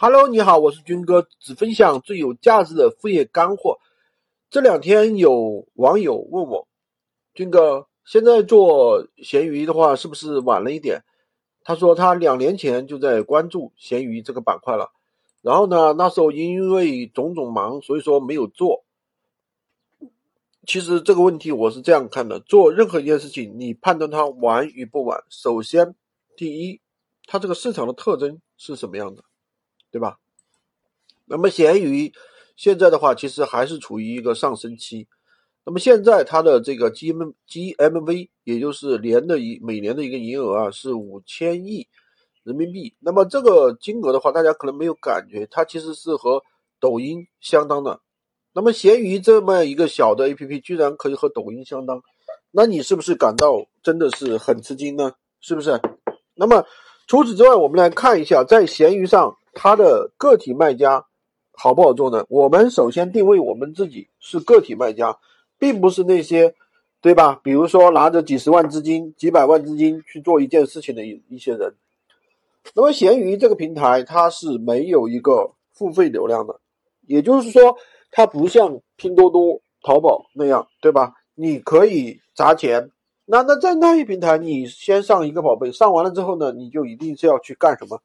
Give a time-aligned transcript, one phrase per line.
[0.00, 3.80] Hello，你好，我是军哥，只分享最有价值的副业干货。
[4.48, 6.68] 这两天有网友问我，
[7.34, 11.02] 军哥，现在做闲鱼的话是不是晚了一点？
[11.64, 14.92] 他说他两年前就在关注闲鱼这个板块了，
[15.42, 18.84] 然后呢，那时候因为种种忙，所以说没有做。
[20.64, 25.96] 其实这个问题我是这样看的：做任何一件事情，你判断它晚与不晚，首先
[26.36, 26.80] 第一，
[27.26, 29.24] 它这个市场的特征是什么样的？
[29.90, 30.18] 对吧？
[31.30, 32.12] 那么闲鱼
[32.56, 35.06] 现在的话，其实还是处于一个上升期。
[35.64, 41.86] 那么现在它的这个 G M G M V，也就是年的一每年的一个营业额啊，是五千亿
[42.44, 42.94] 人民币。
[42.98, 46.42] 那么这个金额的话，大家可能没有感觉，它其实是和
[46.80, 48.00] 抖音相当的。
[48.54, 52.02] 那么闲鱼这么一个小的 A P P，居然可以和抖音相当，
[52.50, 55.12] 那你是不是感到真的是很吃惊呢？
[55.40, 55.78] 是不是？
[56.34, 56.64] 那么
[57.06, 59.37] 除此之外，我们来看一下在闲鱼上。
[59.60, 61.04] 它的个体卖家
[61.50, 62.24] 好不好做呢？
[62.28, 65.18] 我们首先定位我们自己是个体卖家，
[65.58, 66.54] 并不是那些，
[67.00, 67.40] 对吧？
[67.42, 71.74] 比如说拿着几十万资金、几百万资金去做一件事情的一一些人。
[72.72, 76.60] 那么闲鱼这个平台它是没有一个付费流量的，
[77.08, 77.76] 也就是说
[78.12, 81.14] 它不像拼多多、淘宝那样，对吧？
[81.34, 82.92] 你可以砸钱。
[83.24, 88.00] 那那在那一平台，你先上一个宝贝，上完了之后呢，你就一定是要去干什么？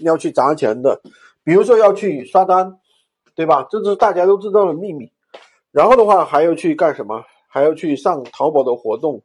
[0.00, 1.00] 要去砸钱的，
[1.44, 2.78] 比如说要去刷单，
[3.34, 3.66] 对吧？
[3.70, 5.10] 这是大家都知道的秘密。
[5.70, 7.22] 然后的话还要去干什么？
[7.46, 9.22] 还要去上淘宝的活动，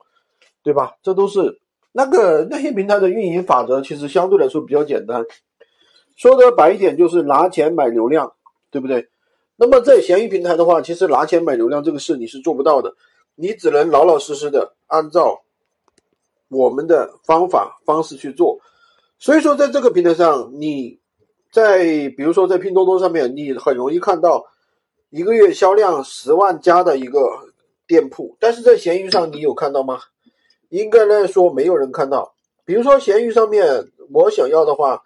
[0.64, 0.94] 对吧？
[1.02, 1.60] 这都是
[1.92, 5.26] 那个那些平台的运营法则，其实相对来说比较简单。
[6.16, 8.34] 说的白一点，就是拿钱买流量，
[8.72, 9.10] 对不对？
[9.56, 12.96] 那么在闲鱼平台的话，其实拿钱买流量这个事你是做不到的，
[13.36, 15.42] 你只能老老实实的按照
[16.50, 18.60] 我们的方法方式去做。
[19.24, 21.00] 所以说，在这个平台上，你
[21.50, 24.46] 在比如说在拼多多上面，你很容易看到
[25.12, 27.20] 一个月销量十万加的一个
[27.88, 29.98] 店铺，但是在闲鱼上，你有看到吗？
[30.68, 32.36] 应该来说，没有人看到。
[32.66, 35.02] 比如说闲鱼上面，我想要的话，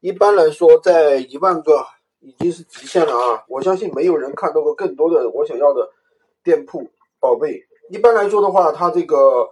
[0.00, 1.86] 一般来说，在一万个
[2.18, 3.44] 已经是极限了啊！
[3.46, 5.88] 我相信没有人看到过更多的我想要的
[6.42, 7.62] 店铺宝贝。
[7.88, 9.48] 一般来说的话，它这个。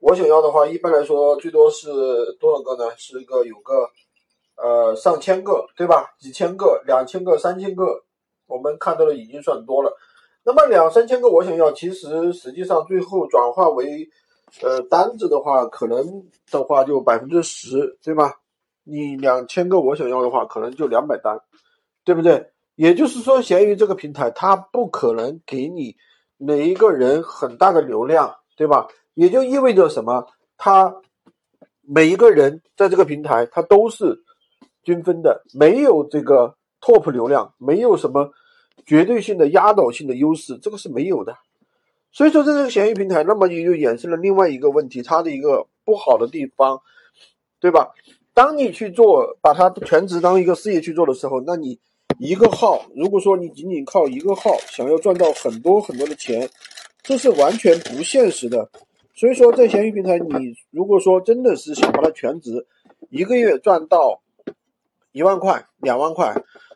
[0.00, 1.88] 我想要的话，一般来说最多是
[2.38, 2.90] 多少个呢？
[2.96, 3.88] 是一个有个，
[4.56, 6.14] 呃，上千个，对吧？
[6.18, 8.04] 几千个、两千个、三千个，
[8.46, 9.96] 我们看到的已经算多了。
[10.44, 14.08] 那么两三千个我想要，其实实际上最后转化为，
[14.62, 18.34] 呃，单子的话，可能的话就百分之十，对吧？
[18.84, 21.40] 你两千个我想要的话，可能就两百单，
[22.04, 22.52] 对不对？
[22.76, 25.96] 也就是说，闲鱼这个平台它不可能给你
[26.36, 28.86] 每一个人很大的流量，对吧？
[29.16, 30.26] 也就意味着什么？
[30.58, 30.94] 他
[31.80, 34.22] 每一个人在这个平台，他都是
[34.82, 38.30] 均分的，没有这个 top 流量，没有什么
[38.84, 41.34] 绝对性的压倒性的优势，这个是没有的。
[42.12, 46.80] 所以说，在这个闲鱼平台，那么也就衍生了另外一个问题，它的一个不好的地方，
[47.58, 47.92] 对吧？
[48.34, 51.78] 当你去做，把它全职当一个事业去做的时候，那你
[52.18, 56.48] 一个号，如果说你仅仅靠一个号想要赚到很多很多的钱，
[57.02, 58.68] 这是完全不现实的。
[59.18, 62.66] 所以说，在闲鱼平台，你如果说真的是想把它全职，
[63.08, 64.20] 一个月赚到
[65.10, 66.34] 一万块、两万块，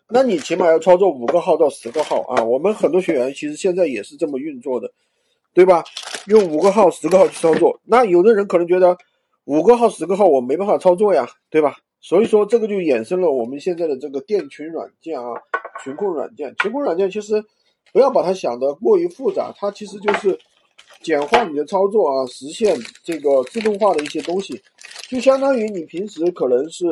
[0.08, 2.42] 那你起码要操作五个号到十个号啊。
[2.42, 4.90] 我们很多学员其实现在也是这么运作的，
[5.52, 5.84] 对吧？
[6.28, 7.78] 用五个号、十个号去操作。
[7.84, 8.96] 那有的人可能觉得
[9.44, 11.76] 五个号、十个号我没办法操作呀，对吧？
[12.00, 15.34] 所以说，这个就衍生了我们现在的这个店群软件啊，
[15.84, 16.54] 群控软件。
[16.56, 17.44] 群控软件其实
[17.92, 20.38] 不要把它想得过于复杂，它其实就是。
[21.02, 24.60] 简化你的操作啊，实现这个自动化的一些东西，
[25.08, 26.86] 就相当于你平时可能是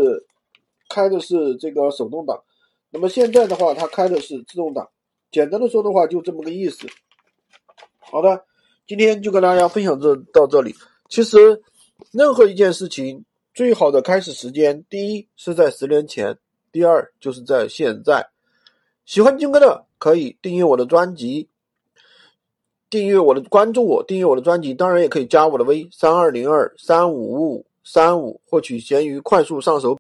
[0.88, 2.43] 开的是这个手动挡，
[2.91, 4.88] 那么现在的话，它开的是自动挡。
[5.31, 6.87] 简单的说的话，就这么个意思。
[7.98, 8.47] 好的，
[8.87, 10.75] 今天就跟大家分享这到这里。
[11.10, 11.62] 其实，
[12.10, 16.38] 任何一件事情最好的开始时间，第一是在十年前，
[16.72, 18.27] 第二就是在现在。
[19.04, 21.51] 喜欢金哥的可以订阅我的专辑。
[22.91, 29.95] 订阅我的，关注我，订阅我的专辑，当然也可以加我的微三二零二三五五三五，获取闲鱼快速上手。